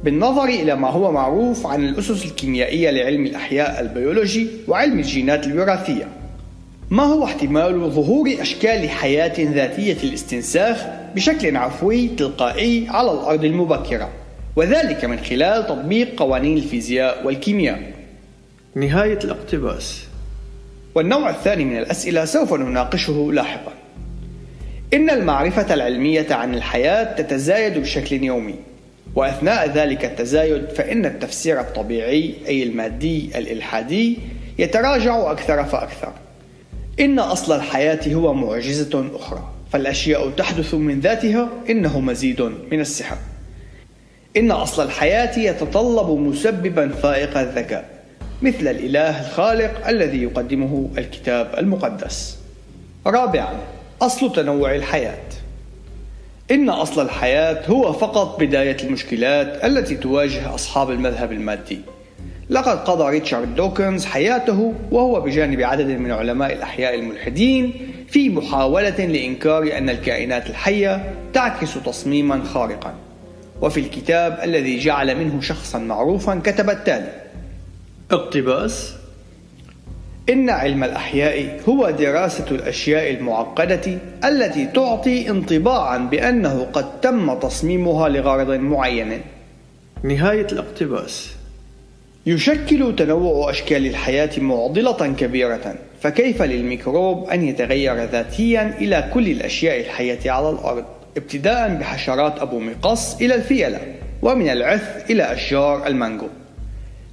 بالنظر 0.05 0.45
إلى 0.45 0.77
ما 0.77 0.91
هو 0.91 1.13
معروف 1.13 1.67
عن 1.67 1.85
الأسس 1.89 2.25
الكيميائية 2.25 2.91
لعلم 2.91 3.27
الأحياء 3.27 3.81
البيولوجي 3.81 4.47
وعلم 4.69 4.99
الجينات 4.99 5.47
الوراثية 5.47 6.09
ما 6.91 7.03
هو 7.03 7.25
احتمال 7.25 7.91
ظهور 7.91 8.35
أشكال 8.41 8.91
حياة 8.91 9.35
ذاتية 9.39 9.97
الاستنساخ 10.09 10.87
بشكل 11.15 11.57
عفوي 11.57 12.09
تلقائي 12.09 12.87
على 12.89 13.13
الأرض 13.13 13.45
المبكرة 13.45 14.09
وذلك 14.57 15.05
من 15.05 15.19
خلال 15.19 15.67
تطبيق 15.67 16.19
قوانين 16.19 16.57
الفيزياء 16.57 17.27
والكيمياء. 17.27 17.93
نهاية 18.75 19.19
الاقتباس. 19.25 20.05
والنوع 20.95 21.31
الثاني 21.31 21.65
من 21.65 21.79
الأسئلة 21.79 22.25
سوف 22.25 22.55
نناقشه 22.55 23.31
لاحقا. 23.33 23.73
إن 24.95 25.11
المعرفة 25.11 25.75
العلمية 25.75 26.27
عن 26.31 26.55
الحياة 26.55 27.17
تتزايد 27.17 27.79
بشكل 27.79 28.25
يومي 28.25 28.55
وأثناء 29.15 29.71
ذلك 29.71 30.05
التزايد 30.05 30.69
فإن 30.69 31.07
التفسير 31.07 31.61
الطبيعي 31.61 32.35
أي 32.49 32.63
المادي 32.63 33.31
الإلحادي 33.39 34.19
يتراجع 34.59 35.31
أكثر 35.31 35.65
فأكثر. 35.65 36.13
إن 37.01 37.19
أصل 37.19 37.57
الحياة 37.57 38.15
هو 38.15 38.35
معجزة 38.35 39.11
أخرى 39.15 39.51
فالأشياء 39.73 40.31
تحدث 40.31 40.75
من 40.75 41.01
ذاتها 41.01 41.49
إنه 41.71 42.01
مزيد 42.01 42.43
من 42.43 42.81
السحر. 42.81 43.17
إن 44.37 44.51
أصل 44.51 44.85
الحياة 44.85 45.39
يتطلب 45.39 46.11
مسببا 46.11 46.89
فائق 46.89 47.39
الذكاء 47.39 47.91
مثل 48.43 48.69
الإله 48.69 49.21
الخالق 49.21 49.89
الذي 49.89 50.23
يقدمه 50.23 50.91
الكتاب 50.99 51.55
المقدس 51.59 52.39
رابعا 53.07 53.55
أصل 54.03 54.33
تنوع 54.33 54.75
الحياة 54.75 55.29
إن 56.51 56.71
أصل 56.71 57.03
الحياة 57.03 57.67
هو 57.67 57.93
فقط 57.93 58.41
بداية 58.41 58.77
المشكلات 58.83 59.65
التي 59.65 59.97
تواجه 59.97 60.55
أصحاب 60.55 60.91
المذهب 60.91 61.33
المادي. 61.33 61.81
لقد 62.51 62.79
قضى 62.79 63.11
ريتشارد 63.11 63.55
دوكنز 63.55 64.05
حياته 64.05 64.75
وهو 64.91 65.21
بجانب 65.21 65.61
عدد 65.61 65.87
من 65.87 66.11
علماء 66.11 66.53
الأحياء 66.53 66.95
الملحدين 66.95 67.73
في 68.09 68.29
محاولة 68.29 69.07
لإنكار 69.07 69.79
أن 69.79 69.91
الكائنات 69.91 70.51
الحية 70.51 71.15
تعكس 71.33 71.75
تصميما 71.85 72.45
خارقا. 72.45 72.95
وفي 73.63 73.81
الكتاب 73.81 74.41
الذي 74.45 74.79
جعل 74.79 75.19
منه 75.19 75.41
شخصا 75.41 75.79
معروفا 75.79 76.41
كتب 76.45 76.71
التالي: 76.71 77.13
اقتباس. 78.11 78.95
إن 80.31 80.51
علم 80.51 80.85
الأحياء 80.85 81.61
هو 81.69 81.91
دراسة 81.91 82.45
الأشياء 82.51 83.11
المعقدة 83.11 83.99
التي 84.25 84.67
تعطي 84.67 85.31
انطباعا 85.31 85.99
بأنه 85.99 86.67
قد 86.73 87.01
تم 87.01 87.35
تصميمها 87.35 88.09
لغرض 88.09 88.51
معين. 88.51 89.21
نهاية 90.03 90.47
الاقتباس. 90.53 91.31
يشكل 92.27 92.97
تنوع 92.97 93.51
أشكال 93.51 93.87
الحياة 93.87 94.31
معضلة 94.39 95.15
كبيرة، 95.19 95.75
فكيف 96.01 96.43
للميكروب 96.43 97.29
أن 97.29 97.45
يتغير 97.45 98.05
ذاتيا 98.05 98.75
إلى 98.79 99.11
كل 99.15 99.29
الأشياء 99.29 99.81
الحية 99.81 100.31
على 100.31 100.51
الأرض، 100.51 100.85
ابتداء 101.17 101.75
بحشرات 101.75 102.39
أبو 102.39 102.59
مقص 102.59 103.21
إلى 103.21 103.35
الفيلة، 103.35 103.81
ومن 104.23 104.49
العث 104.49 105.11
إلى 105.11 105.33
أشجار 105.33 105.87
المانجو. 105.87 106.27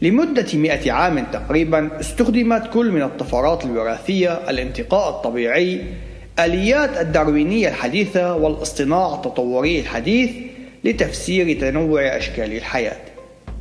لمدة 0.02 0.46
مئة 0.54 0.92
عام 0.92 1.26
تقريبا 1.34 1.90
استخدمت 2.00 2.70
كل 2.74 2.92
من 2.92 3.02
الطفرات 3.02 3.66
الوراثية 3.66 4.50
الانتقاء 4.50 5.10
الطبيعي 5.10 5.82
آليات 6.40 6.98
الداروينية 6.98 7.70
الحديثة 7.70 8.36
والاصطناع 8.36 9.16
التطوري 9.16 9.80
الحديث 9.80 10.32
لتفسير 10.84 11.60
تنوع 11.62 12.02
أشكال 12.02 12.54
الحياة. 12.54 12.98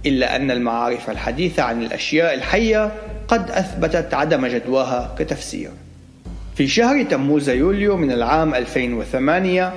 إلا 0.07 0.37
أن 0.37 0.51
المعارف 0.51 1.11
الحديثة 1.11 1.63
عن 1.63 1.83
الأشياء 1.83 2.35
الحية 2.35 2.93
قد 3.29 3.51
أثبتت 3.51 4.15
عدم 4.15 4.47
جدواها 4.47 5.15
كتفسير. 5.19 5.71
في 6.57 6.69
شهر 6.69 7.03
تموز 7.03 7.51
يوليو 7.51 7.97
من 7.97 8.11
العام 8.13 8.55
2008 8.55 9.73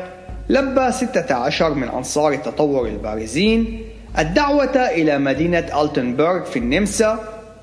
لبى 0.49 0.91
16 0.91 1.73
من 1.73 1.87
أنصار 1.87 2.33
التطور 2.33 2.87
البارزين 2.87 3.81
الدعوة 4.19 4.75
إلى 4.75 5.17
مدينة 5.17 5.81
ألتنبرغ 5.81 6.43
في 6.43 6.59
النمسا 6.59 7.19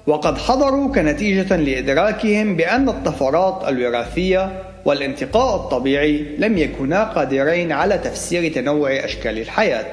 وقد 0.07 0.39
حضروا 0.39 0.95
كنتيجة 0.95 1.57
لإدراكهم 1.57 2.57
بأن 2.57 2.89
الطفرات 2.89 3.69
الوراثية 3.69 4.63
والانتقاء 4.85 5.57
الطبيعي 5.57 6.27
لم 6.39 6.59
يكونا 6.59 7.05
قادرين 7.05 7.73
على 7.73 7.99
تفسير 7.99 8.53
تنوع 8.53 8.91
أشكال 9.05 9.39
الحياة. 9.39 9.87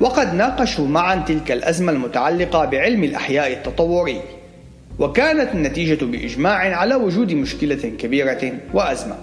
وقد 0.00 0.34
ناقشوا 0.34 0.86
معا 0.86 1.16
تلك 1.16 1.52
الأزمة 1.52 1.92
المتعلقة 1.92 2.64
بعلم 2.64 3.04
الأحياء 3.04 3.52
التطوري. 3.52 4.20
وكانت 4.98 5.54
النتيجة 5.54 6.04
بإجماع 6.04 6.76
على 6.76 6.94
وجود 6.94 7.32
مشكلة 7.32 7.92
كبيرة 7.98 8.52
وأزمة. 8.74 9.16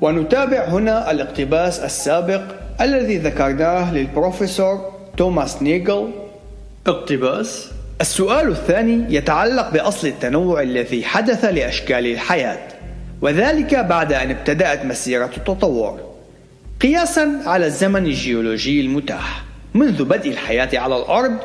ونتابع 0.00 0.64
هنا 0.64 1.10
الاقتباس 1.10 1.80
السابق 1.80 2.42
الذي 2.80 3.16
ذكرناه 3.18 3.94
للبروفيسور 3.94 4.92
توماس 5.16 5.62
نيجل. 5.62 6.10
اقتباس؟ 6.86 7.70
السؤال 8.00 8.48
الثاني 8.48 9.14
يتعلق 9.14 9.70
بأصل 9.70 10.06
التنوع 10.06 10.62
الذي 10.62 11.04
حدث 11.04 11.44
لأشكال 11.44 12.06
الحياة 12.06 12.58
وذلك 13.22 13.74
بعد 13.74 14.12
أن 14.12 14.30
ابتدأت 14.30 14.84
مسيرة 14.84 15.30
التطور. 15.36 16.00
قياسا 16.80 17.40
على 17.46 17.66
الزمن 17.66 18.06
الجيولوجي 18.06 18.80
المتاح 18.80 19.44
منذ 19.74 20.04
بدء 20.04 20.30
الحياة 20.30 20.68
على 20.74 20.96
الأرض 20.96 21.36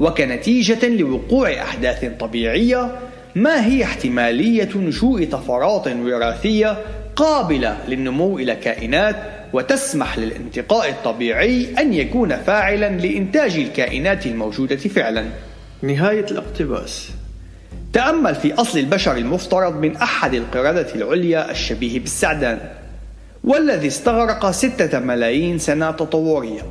وكنتيجة 0.00 0.88
لوقوع 0.88 1.52
أحداث 1.52 2.04
طبيعية 2.20 2.90
ما 3.34 3.66
هي 3.66 3.84
احتمالية 3.84 4.68
نشوء 4.76 5.24
طفرات 5.24 5.88
وراثية 5.88 6.78
قابلة 7.20 7.76
للنمو 7.88 8.38
إلى 8.38 8.56
كائنات 8.56 9.16
وتسمح 9.52 10.18
للانتقاء 10.18 10.88
الطبيعي 10.88 11.68
أن 11.78 11.94
يكون 11.94 12.36
فاعلا 12.36 12.88
لإنتاج 12.88 13.56
الكائنات 13.56 14.26
الموجودة 14.26 14.76
فعلا. 14.76 15.24
نهاية 15.82 16.24
الاقتباس. 16.30 17.10
تأمل 17.92 18.34
في 18.34 18.54
أصل 18.54 18.78
البشر 18.78 19.16
المفترض 19.16 19.76
من 19.76 19.96
أحد 19.96 20.34
القردة 20.34 20.94
العليا 20.94 21.50
الشبيه 21.50 22.00
بالسعدان 22.00 22.58
والذي 23.44 23.86
استغرق 23.86 24.50
ستة 24.50 24.98
ملايين 24.98 25.58
سنة 25.58 25.90
تطورية. 25.90 26.62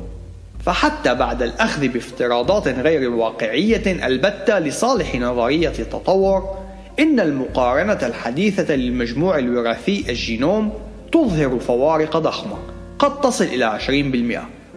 فحتى 0.64 1.14
بعد 1.14 1.42
الأخذ 1.42 1.88
بافتراضات 1.88 2.68
غير 2.68 3.10
واقعية 3.10 4.06
البتة 4.06 4.58
لصالح 4.58 5.14
نظرية 5.14 5.72
التطور 5.78 6.59
إن 7.00 7.20
المقارنة 7.20 7.98
الحديثة 8.02 8.74
للمجموع 8.74 9.38
الوراثي 9.38 10.04
الجينوم 10.08 10.72
تظهر 11.12 11.58
فوارق 11.58 12.16
ضخمة 12.16 12.56
قد 12.98 13.20
تصل 13.20 13.44
إلى 13.44 13.78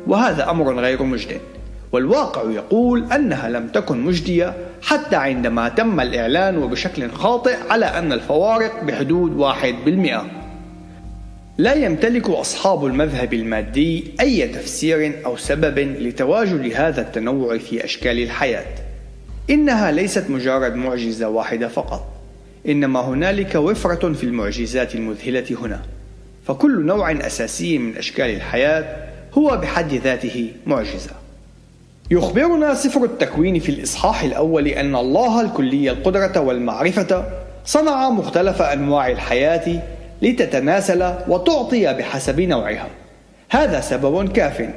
20% 0.08 0.10
وهذا 0.10 0.50
أمر 0.50 0.80
غير 0.80 1.04
مجد 1.04 1.38
والواقع 1.92 2.52
يقول 2.52 3.12
أنها 3.12 3.50
لم 3.50 3.68
تكن 3.68 4.02
مجدية 4.02 4.54
حتى 4.82 5.16
عندما 5.16 5.70
تم 5.70 6.00
الإعلان 6.00 6.58
وبشكل 6.58 7.12
خاطئ 7.12 7.56
على 7.70 7.86
أن 7.86 8.14
الفوارق 8.14 8.84
بحدود 8.84 9.38
1% 9.38 10.44
لا 11.58 11.74
يمتلك 11.74 12.30
أصحاب 12.30 12.86
المذهب 12.86 13.34
المادي 13.34 14.14
أي 14.20 14.48
تفسير 14.48 15.26
أو 15.26 15.38
سبب 15.38 15.80
لتواجد 15.80 16.74
هذا 16.76 17.02
التنوع 17.02 17.58
في 17.58 17.86
أشكال 17.86 18.24
الحياة. 18.24 18.66
إنها 19.50 19.92
ليست 19.92 20.30
مجرد 20.30 20.76
معجزة 20.76 21.30
واحدة 21.30 21.68
فقط. 21.68 22.13
إنما 22.68 23.00
هنالك 23.00 23.56
وفرة 23.56 24.14
في 24.14 24.24
المعجزات 24.24 24.96
المذهلة 24.96 25.58
هنا. 25.62 25.82
فكل 26.48 26.86
نوع 26.86 27.12
أساسي 27.12 27.78
من 27.78 27.98
أشكال 27.98 28.26
الحياة 28.26 28.96
هو 29.34 29.58
بحد 29.58 29.94
ذاته 29.94 30.52
معجزة. 30.66 31.12
يخبرنا 32.12 32.74
سفر 32.74 33.04
التكوين 33.04 33.60
في 33.60 33.70
الإصحاح 33.70 34.24
الأول 34.24 34.68
أن 34.68 34.96
الله 34.96 35.42
الكلي 35.42 35.92
القدرة 35.92 36.40
والمعرفة 36.40 37.26
صنع 37.66 38.10
مختلف 38.10 38.62
أنواع 38.62 39.08
الحياة 39.08 39.82
لتتناسل 40.22 41.14
وتعطي 41.28 41.94
بحسب 41.94 42.40
نوعها. 42.40 42.88
هذا 43.50 43.82
سبب 43.82 44.32
كاف 44.32 44.70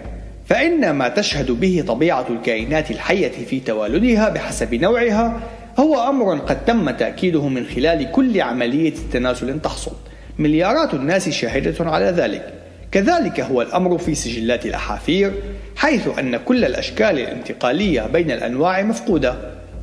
فإن 0.47 0.91
ما 0.91 1.09
تشهد 1.09 1.51
به 1.51 1.85
طبيعة 1.89 2.27
الكائنات 2.31 2.91
الحية 2.91 3.45
في 3.45 3.61
توالدها 3.61 4.29
بحسب 4.29 4.75
نوعها 4.75 5.41
هو 5.79 6.09
أمر 6.09 6.39
قد 6.39 6.65
تم 6.65 6.91
تأكيده 6.91 7.49
من 7.49 7.67
خلال 7.67 8.13
كل 8.13 8.41
عملية 8.41 8.95
تناسل 9.13 9.61
تحصل. 9.61 9.93
مليارات 10.39 10.95
الناس 10.95 11.29
شاهدة 11.29 11.91
على 11.91 12.07
ذلك. 12.07 12.53
كذلك 12.93 13.41
هو 13.41 13.63
الأمر 13.63 13.99
في 13.99 14.15
سجلات 14.15 14.67
الأحافير 14.67 15.33
حيث 15.77 16.09
أن 16.19 16.37
كل 16.37 16.65
الأشكال 16.65 17.19
الانتقالية 17.19 18.03
بين 18.03 18.31
الأنواع 18.31 18.83
مفقودة. 18.83 19.35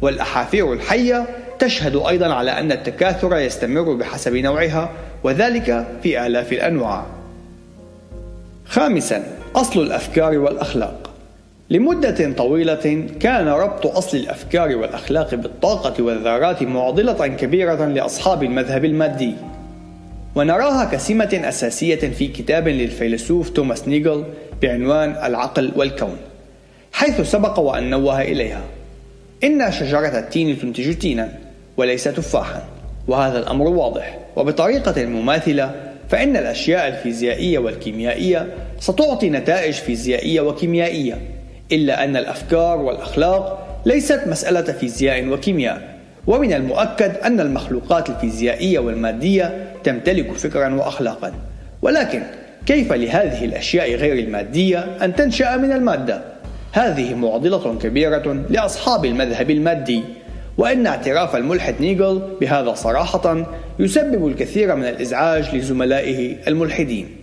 والأحافير 0.02 0.74
الحية 0.74 1.26
تشهد 1.60 1.96
أيضا 1.96 2.34
على 2.34 2.52
أن 2.52 2.72
التكاثر 2.72 3.38
يستمر 3.38 3.94
بحسب 3.94 4.36
نوعها 4.36 4.90
وذلك 5.24 5.88
في 6.04 6.26
آلاف 6.28 6.54
الأنواع. 6.54 7.06
خامسا 8.66 9.24
أصل 9.56 9.82
الأفكار 9.82 10.38
والأخلاق. 10.38 11.13
لمدة 11.70 12.34
طويلة 12.34 13.08
كان 13.20 13.48
ربط 13.48 13.88
أصل 13.88 14.18
الأفكار 14.18 14.76
والأخلاق 14.76 15.36
بالطاقة 15.36 16.04
والذرات 16.04 16.64
معضلة 16.64 17.28
كبيرة 17.28 17.86
لأصحاب 17.86 18.44
المذهب 18.44 18.86
المادي. 18.86 19.34
ونراها 20.36 20.86
كسمة 20.86 21.42
أساسية 21.44 21.96
في 21.96 22.28
كتاب 22.28 22.68
للفيلسوف 22.68 23.50
توماس 23.50 23.88
نيغل 23.88 24.24
بعنوان 24.62 25.10
العقل 25.24 25.72
والكون 25.76 26.18
حيث 26.92 27.22
سبق 27.22 27.60
وأن 27.60 27.90
نوه 27.90 28.22
إليها. 28.22 28.62
إن 29.44 29.72
شجرة 29.72 30.20
التين 30.20 30.60
تنتج 30.60 30.98
تينا 30.98 31.32
وليس 31.78 32.04
تفاحا 32.04 32.64
وهذا 33.08 33.40
الأمر 33.40 33.68
واضح. 33.68 34.20
وبطريقة 34.36 35.06
مماثلة 35.06 35.72
فإن 36.10 36.38
الأشياء 36.38 36.88
الفيزيائية 36.88 37.60
والكيميائية 37.60 38.54
ستعطي 38.80 39.30
نتائج 39.30 39.74
فيزيائية 39.74 40.42
وكيميائية. 40.42 41.33
إلا 41.72 42.04
أن 42.04 42.18
الأفكار 42.18 42.78
والأخلاق 42.78 43.68
ليست 43.86 44.22
مسألة 44.28 44.62
فيزياء 44.62 45.28
وكيمياء. 45.28 45.94
ومن 46.28 46.54
المؤكد 46.54 47.18
أن 47.18 47.40
المخلوقات 47.40 48.10
الفيزيائية 48.10 48.80
والمادية 48.80 49.74
تمتلك 49.84 50.32
فكرا 50.32 50.76
وأخلاقا. 50.76 51.32
ولكن 51.82 52.24
كيف 52.66 52.94
لهذه 52.94 53.46
الأشياء 53.46 53.96
غير 53.96 54.26
المادية 54.26 54.80
أن 55.02 55.16
تنشأ 55.16 55.58
من 55.58 55.72
المادة؟ 55.72 56.22
هذه 56.72 57.14
معضلة 57.14 57.78
كبيرة 57.80 58.44
لأصحاب 58.50 59.06
المذهب 59.06 59.52
المادي. 59.52 60.04
وإن 60.58 60.88
اعتراف 60.88 61.36
الملحد 61.36 61.76
نيجل 61.80 62.22
بهذا 62.42 62.74
صراحة 62.74 63.46
يسبب 63.80 64.28
الكثير 64.28 64.76
من 64.76 64.86
الإزعاج 64.86 65.56
لزملائه 65.56 66.36
الملحدين. 66.48 67.23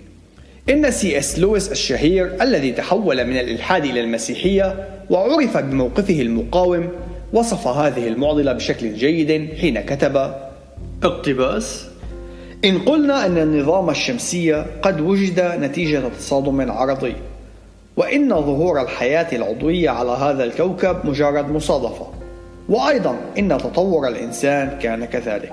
إن 0.68 0.90
سي 0.90 1.18
إس 1.18 1.38
لويس 1.38 1.73
الشهير 1.73 2.42
الذي 2.42 2.73
تحول 2.73 3.25
من 3.25 3.37
الإلحاد 3.37 3.85
إلى 3.85 4.01
المسيحية 4.01 4.88
وعرف 5.11 5.57
بموقفه 5.57 6.20
المقاوم 6.20 6.88
وصف 7.33 7.66
هذه 7.66 8.09
المعضلة 8.09 8.53
بشكل 8.53 8.94
جيد 8.94 9.55
حين 9.61 9.81
كتب. 9.81 10.35
اقتباس. 11.03 11.87
إن 12.64 12.79
قلنا 12.79 13.27
أن 13.27 13.38
النظام 13.38 13.90
الشمسي 13.90 14.64
قد 14.83 15.01
وجد 15.01 15.40
نتيجة 15.40 16.03
تصادم 16.18 16.70
عرضي 16.70 17.14
وإن 17.96 18.29
ظهور 18.29 18.83
الحياة 18.83 19.37
العضوية 19.37 19.90
على 19.90 20.11
هذا 20.11 20.44
الكوكب 20.44 20.96
مجرد 21.05 21.51
مصادفة 21.51 22.07
وأيضا 22.68 23.16
إن 23.38 23.49
تطور 23.49 24.09
الإنسان 24.09 24.79
كان 24.83 25.05
كذلك. 25.05 25.53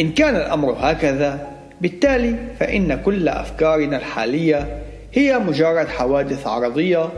إن 0.00 0.12
كان 0.12 0.36
الأمر 0.36 0.76
هكذا 0.80 1.51
بالتالي 1.82 2.36
فإن 2.60 3.02
كل 3.02 3.28
أفكارنا 3.28 3.96
الحالية 3.96 4.82
هي 5.12 5.38
مجرد 5.38 5.88
حوادث 5.88 6.46
عرضية 6.46 7.08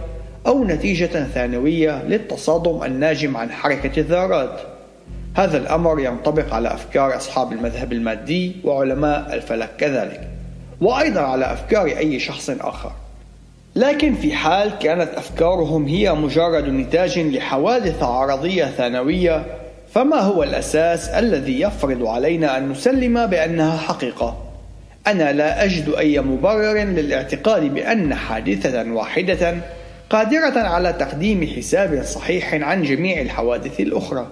أو 0.46 0.64
نتيجة 0.64 1.26
ثانوية 1.34 2.02
للتصادم 2.02 2.84
الناجم 2.84 3.36
عن 3.36 3.50
حركة 3.50 4.00
الذرات 4.00 4.60
هذا 5.36 5.58
الأمر 5.58 6.00
ينطبق 6.00 6.54
على 6.54 6.74
أفكار 6.74 7.16
أصحاب 7.16 7.52
المذهب 7.52 7.92
المادي 7.92 8.56
وعلماء 8.64 9.34
الفلك 9.34 9.70
كذلك 9.78 10.28
وأيضا 10.80 11.20
على 11.20 11.52
أفكار 11.52 11.86
أي 11.86 12.18
شخص 12.18 12.50
آخر 12.50 12.92
لكن 13.76 14.14
في 14.14 14.32
حال 14.32 14.78
كانت 14.78 15.08
أفكارهم 15.14 15.86
هي 15.86 16.14
مجرد 16.14 16.68
نتاج 16.68 17.18
لحوادث 17.18 18.02
عرضية 18.02 18.64
ثانوية 18.64 19.46
فما 19.92 20.20
هو 20.20 20.42
الأساس 20.42 21.08
الذي 21.08 21.60
يفرض 21.60 22.06
علينا 22.06 22.58
أن 22.58 22.68
نسلم 22.68 23.26
بأنها 23.26 23.76
حقيقة؟ 23.76 24.43
أنا 25.06 25.32
لا 25.32 25.64
أجد 25.64 25.88
أي 25.88 26.20
مبرر 26.20 26.78
للاعتقاد 26.84 27.74
بأن 27.74 28.14
حادثة 28.14 28.92
واحدة 28.92 29.56
قادرة 30.10 30.58
على 30.58 30.92
تقديم 30.92 31.46
حساب 31.56 32.04
صحيح 32.04 32.54
عن 32.54 32.82
جميع 32.82 33.20
الحوادث 33.20 33.80
الأخرى. 33.80 34.26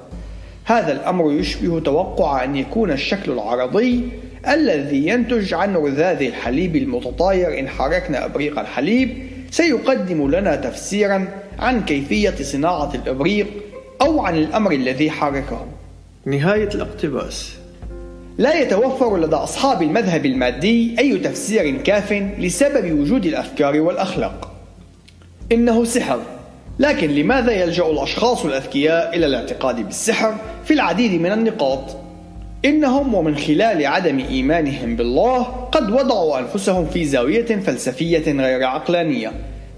هذا 0.65 0.93
الأمر 0.93 1.33
يشبه 1.33 1.81
توقع 1.81 2.45
أن 2.45 2.57
يكون 2.57 2.91
الشكل 2.91 3.33
العرضي 3.33 4.09
الذي 4.49 5.07
ينتج 5.07 5.55
عن 5.55 5.77
رذاذ 5.77 6.23
الحليب 6.23 6.77
المتطاير 6.77 7.59
إن 7.59 7.69
حركنا 7.69 8.25
إبريق 8.25 8.59
الحليب 8.59 9.27
سيقدم 9.51 10.31
لنا 10.31 10.57
تفسيرا 10.57 11.29
عن 11.59 11.85
كيفية 11.85 12.35
صناعة 12.43 12.95
الإبريق 12.95 13.47
أو 14.01 14.21
عن 14.21 14.37
الأمر 14.37 14.73
الذي 14.73 15.11
حركه. 15.11 15.67
نهاية 16.27 16.69
الاقتباس 16.69 17.62
لا 18.39 18.61
يتوفر 18.61 19.17
لدى 19.17 19.37
أصحاب 19.37 19.83
المذهب 19.83 20.27
المادي 20.27 20.97
أي 20.99 21.19
تفسير 21.19 21.77
كاف 21.77 22.13
لسبب 22.39 23.01
وجود 23.01 23.27
الأفكار 23.27 23.81
والأخلاق. 23.81 24.53
إنه 25.53 25.85
سحر، 25.85 26.21
لكن 26.79 27.11
لماذا 27.11 27.53
يلجأ 27.53 27.87
الأشخاص 27.87 28.45
الأذكياء 28.45 29.17
إلى 29.17 29.27
الاعتقاد 29.27 29.77
بالسحر 29.87 30.35
في 30.65 30.75
العديد 30.75 31.21
من 31.21 31.33
النقاط؟ 31.33 31.97
إنهم 32.65 33.15
ومن 33.15 33.37
خلال 33.37 33.87
عدم 33.87 34.19
إيمانهم 34.19 34.97
بالله 34.97 35.43
قد 35.73 35.91
وضعوا 35.91 36.39
أنفسهم 36.39 36.87
في 36.87 37.05
زاوية 37.05 37.45
فلسفية 37.45 38.33
غير 38.33 38.65
عقلانية 38.65 39.33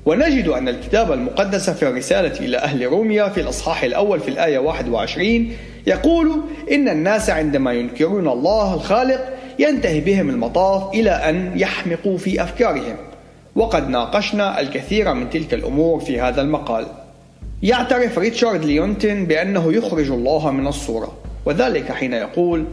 ونجد 0.07 0.49
أن 0.49 0.69
الكتاب 0.69 1.13
المقدس 1.13 1.71
في 1.71 1.89
الرسالة 1.89 2.39
إلى 2.41 2.57
أهل 2.57 2.87
روميا 2.87 3.29
في 3.29 3.41
الأصحاح 3.41 3.83
الأول 3.83 4.21
في 4.21 4.29
الآية 4.29 4.59
21 4.59 5.53
يقول 5.87 6.41
إن 6.71 6.89
الناس 6.89 7.31
عندما 7.31 7.73
ينكرون 7.73 8.29
الله 8.29 8.75
الخالق 8.75 9.21
ينتهي 9.59 10.01
بهم 10.01 10.31
المطاف 10.31 10.95
إلى 10.95 11.11
أن 11.11 11.53
يحمقوا 11.57 12.19
في 12.19 12.43
أفكارهم. 12.43 12.97
وقد 13.57 13.89
ناقشنا 13.89 14.61
الكثير 14.61 15.15
من 15.15 15.31
تلك 15.31 15.55
الأمور 15.55 16.01
في 16.01 16.21
هذا 16.21 16.41
المقال. 16.41 16.87
يعترف 17.63 18.19
ريتشارد 18.19 18.65
ليونتن 18.65 19.27
بأنه 19.27 19.73
يخرج 19.73 20.11
الله 20.11 20.51
من 20.51 20.67
الصورة 20.67 21.13
وذلك 21.47 21.93
حين 21.93 22.13
يقول 22.13 22.65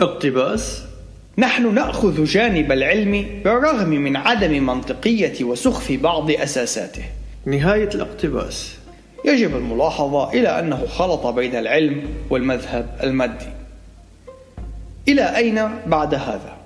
اقتباس؟ 0.00 0.82
نحن 1.38 1.74
نأخذ 1.74 2.24
جانب 2.24 2.72
العلم 2.72 3.26
بالرغم 3.44 3.88
من 3.88 4.16
عدم 4.16 4.66
منطقية 4.66 5.44
وسخف 5.44 5.92
بعض 5.92 6.30
أساساته. 6.30 7.02
نهاية 7.46 7.88
الاقتباس. 7.94 8.79
يجب 9.24 9.56
الملاحظة 9.56 10.32
إلى 10.32 10.58
أنه 10.58 10.86
خلط 10.86 11.26
بين 11.26 11.56
العلم 11.56 12.02
والمذهب 12.30 12.86
المادي. 13.02 13.48
إلى 15.08 15.36
أين 15.36 15.70
بعد 15.86 16.14
هذا؟ 16.14 16.56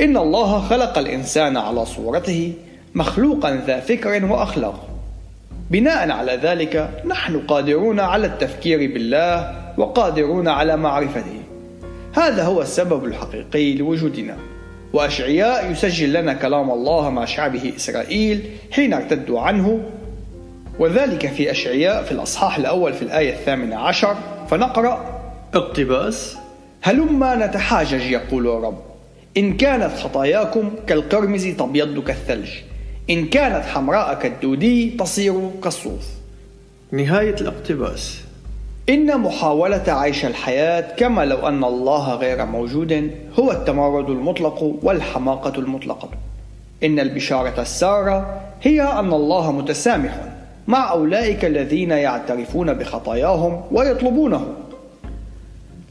إن 0.00 0.16
الله 0.16 0.60
خلق 0.60 0.98
الإنسان 0.98 1.56
على 1.56 1.86
صورته 1.86 2.52
مخلوقا 2.94 3.60
ذا 3.66 3.80
فكر 3.80 4.24
وأخلاق. 4.24 4.88
بناء 5.70 6.10
على 6.10 6.38
ذلك 6.42 7.02
نحن 7.06 7.40
قادرون 7.40 8.00
على 8.00 8.26
التفكير 8.26 8.78
بالله 8.78 9.54
وقادرون 9.78 10.48
على 10.48 10.76
معرفته. 10.76 11.42
هذا 12.14 12.44
هو 12.44 12.62
السبب 12.62 13.04
الحقيقي 13.04 13.74
لوجودنا. 13.74 14.36
وأشعياء 14.92 15.70
يسجل 15.70 16.12
لنا 16.12 16.32
كلام 16.32 16.70
الله 16.70 17.10
مع 17.10 17.24
شعبه 17.24 17.72
إسرائيل 17.76 18.42
حين 18.72 18.94
ارتدوا 18.94 19.40
عنه 19.40 19.80
وذلك 20.78 21.26
في 21.26 21.50
أشعياء 21.50 22.04
في 22.04 22.12
الأصحاح 22.12 22.58
الأول 22.58 22.92
في 22.92 23.02
الآية 23.02 23.32
الثامنة 23.32 23.76
عشر 23.76 24.16
فنقرأ 24.50 25.20
اقتباس. 25.54 26.36
هلما 26.82 27.46
نتحاجج 27.46 28.10
يقول 28.10 28.46
الرب. 28.46 28.78
إن 29.36 29.56
كانت 29.56 29.98
خطاياكم 29.98 30.70
كالقرمز 30.86 31.46
تبيض 31.46 32.04
كالثلج. 32.04 32.50
إن 33.10 33.26
كانت 33.26 33.64
حمراء 33.64 34.14
كالدودي 34.14 34.90
تصير 34.90 35.50
كالصوف. 35.62 36.06
نهاية 36.92 37.34
الاقتباس. 37.34 38.20
إن 38.88 39.20
محاولة 39.20 39.84
عيش 39.88 40.24
الحياة 40.24 40.94
كما 40.96 41.24
لو 41.24 41.48
أن 41.48 41.64
الله 41.64 42.14
غير 42.14 42.46
موجود 42.46 43.10
هو 43.38 43.52
التمرد 43.52 44.10
المطلق 44.10 44.62
والحماقة 44.82 45.58
المطلقة. 45.58 46.08
إن 46.84 47.00
البشارة 47.00 47.60
السارة 47.60 48.40
هي 48.62 48.82
أن 48.82 49.12
الله 49.12 49.52
متسامح. 49.52 50.37
مع 50.68 50.92
أولئك 50.92 51.44
الذين 51.44 51.90
يعترفون 51.90 52.72
بخطاياهم 52.74 53.62
ويطلبونه. 53.70 54.46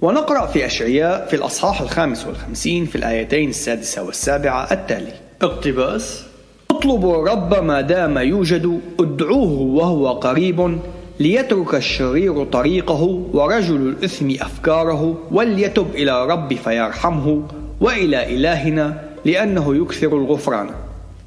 ونقرأ 0.01 0.45
في 0.45 0.65
أشعياء 0.65 1.27
في 1.27 1.35
الأصحاح 1.35 1.81
الخامس 1.81 2.27
والخمسين 2.27 2.85
في 2.85 2.95
الآيتين 2.95 3.49
السادسة 3.49 4.03
والسابعة 4.03 4.71
التالي: 4.71 5.13
اقتباس. 5.41 6.23
اطلبوا 6.71 7.15
الرب 7.21 7.63
ما 7.63 7.81
دام 7.81 8.17
يوجد 8.17 8.79
ادعوه 8.99 9.61
وهو 9.61 10.11
قريب 10.11 10.79
ليترك 11.19 11.75
الشرير 11.75 12.43
طريقه 12.43 13.03
ورجل 13.33 13.75
الإثم 13.75 14.29
أفكاره 14.29 15.17
وليتب 15.31 15.87
إلى 15.95 16.27
رب 16.27 16.53
فيرحمه 16.53 17.43
وإلى 17.81 18.35
إلهنا 18.35 19.03
لأنه 19.25 19.75
يكثر 19.75 20.07
الغفران. 20.07 20.69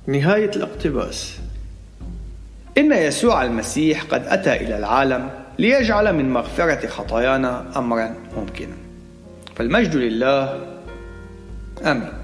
نهاية 0.07 0.51
الاقتباس. 0.57 1.41
إن 2.78 2.92
يسوع 2.92 3.44
المسيح 3.44 4.02
قد 4.02 4.26
أتى 4.26 4.56
إلى 4.56 4.78
العالم 4.78 5.30
ليجعل 5.59 6.12
من 6.12 6.33
مغفرة 6.33 6.87
خطايانا 6.87 7.64
أمرا 7.76 8.14
ممكنا. 8.37 8.74
فالمجد 9.56 9.96
لله 9.96 10.66
آمين. 11.85 12.19